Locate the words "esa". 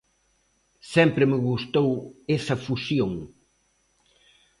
2.37-2.55